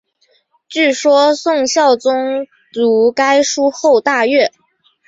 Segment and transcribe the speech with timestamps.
[0.67, 4.51] 据说宋孝宗读该书后大悦。